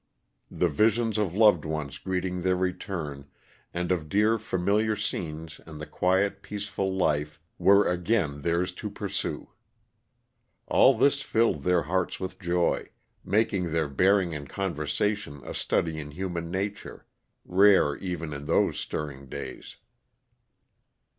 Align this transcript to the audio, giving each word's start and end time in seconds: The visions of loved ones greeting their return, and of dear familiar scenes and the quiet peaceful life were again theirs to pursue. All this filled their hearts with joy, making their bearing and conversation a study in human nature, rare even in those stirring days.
The 0.49 0.67
visions 0.67 1.19
of 1.19 1.35
loved 1.35 1.63
ones 1.63 1.99
greeting 1.99 2.41
their 2.41 2.55
return, 2.55 3.27
and 3.71 3.91
of 3.91 4.09
dear 4.09 4.39
familiar 4.39 4.95
scenes 4.95 5.61
and 5.67 5.79
the 5.79 5.85
quiet 5.85 6.41
peaceful 6.41 6.91
life 6.91 7.39
were 7.59 7.87
again 7.87 8.41
theirs 8.41 8.71
to 8.81 8.89
pursue. 8.89 9.51
All 10.65 10.97
this 10.97 11.21
filled 11.21 11.61
their 11.61 11.83
hearts 11.83 12.19
with 12.19 12.39
joy, 12.39 12.89
making 13.23 13.71
their 13.73 13.87
bearing 13.89 14.33
and 14.33 14.49
conversation 14.49 15.39
a 15.45 15.53
study 15.53 15.99
in 15.99 16.09
human 16.09 16.49
nature, 16.49 17.05
rare 17.45 17.95
even 17.97 18.33
in 18.33 18.47
those 18.47 18.79
stirring 18.79 19.29
days. 19.29 19.75